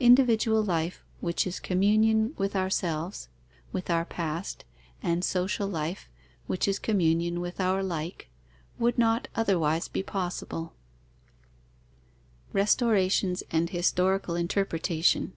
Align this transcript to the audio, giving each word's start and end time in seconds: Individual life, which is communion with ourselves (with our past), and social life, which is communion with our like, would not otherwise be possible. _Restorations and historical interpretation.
Individual 0.00 0.60
life, 0.60 1.04
which 1.20 1.46
is 1.46 1.60
communion 1.60 2.34
with 2.36 2.56
ourselves 2.56 3.28
(with 3.70 3.88
our 3.90 4.04
past), 4.04 4.64
and 5.04 5.24
social 5.24 5.68
life, 5.68 6.10
which 6.48 6.66
is 6.66 6.80
communion 6.80 7.40
with 7.40 7.60
our 7.60 7.80
like, 7.80 8.28
would 8.76 8.98
not 8.98 9.28
otherwise 9.36 9.86
be 9.86 10.02
possible. 10.02 10.72
_Restorations 12.52 13.44
and 13.52 13.70
historical 13.70 14.34
interpretation. 14.34 15.34